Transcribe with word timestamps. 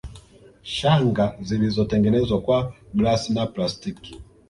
Shanga 0.63 1.35
zilizotengenezwa 1.41 2.41
kwa 2.41 2.73
glasi 2.93 3.33
na 3.33 3.45
plastiki 3.47 4.21